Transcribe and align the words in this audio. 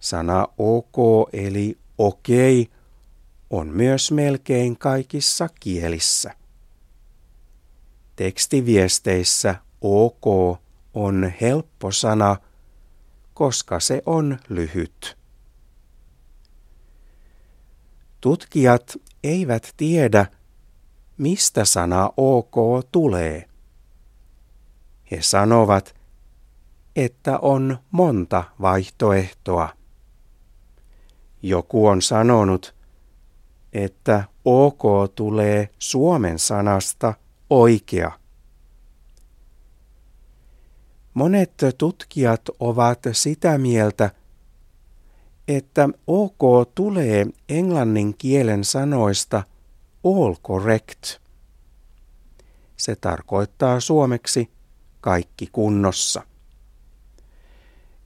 Sana 0.00 0.46
ok 0.58 0.96
eli 1.32 1.78
okei 1.98 2.60
okay 2.60 2.74
on 3.50 3.68
myös 3.68 4.12
melkein 4.12 4.78
kaikissa 4.78 5.48
kielissä. 5.60 6.34
Tekstiviesteissä 8.16 9.54
ok 9.80 10.24
on 10.94 11.32
helppo 11.40 11.92
sana, 11.92 12.36
koska 13.34 13.80
se 13.80 14.02
on 14.06 14.38
lyhyt. 14.48 15.18
Tutkijat 18.20 18.96
eivät 19.24 19.74
tiedä, 19.76 20.26
mistä 21.20 21.64
sana 21.64 22.10
ok 22.16 22.54
tulee. 22.92 23.48
He 25.10 25.22
sanovat, 25.22 25.94
että 26.96 27.38
on 27.38 27.78
monta 27.90 28.44
vaihtoehtoa. 28.60 29.68
Joku 31.42 31.86
on 31.86 32.02
sanonut, 32.02 32.74
että 33.72 34.24
ok 34.44 34.82
tulee 35.14 35.68
suomen 35.78 36.38
sanasta 36.38 37.14
oikea. 37.50 38.12
Monet 41.14 41.52
tutkijat 41.78 42.42
ovat 42.60 42.98
sitä 43.12 43.58
mieltä, 43.58 44.10
että 45.48 45.88
ok 46.06 46.40
tulee 46.74 47.26
englannin 47.48 48.14
kielen 48.18 48.64
sanoista 48.64 49.42
all 50.04 50.34
correct. 50.46 51.20
Se 52.76 52.96
tarkoittaa 52.96 53.80
suomeksi 53.80 54.50
kaikki 55.00 55.48
kunnossa. 55.52 56.22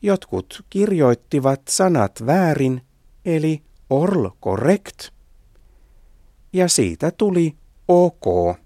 Jotkut 0.02 0.64
kirjoittivat 0.70 1.60
sanat 1.68 2.26
väärin, 2.26 2.82
eli 3.24 3.62
all 3.90 4.30
correct, 4.42 5.08
ja 6.52 6.68
siitä 6.68 7.10
tuli 7.10 7.56
ok. 7.88 8.56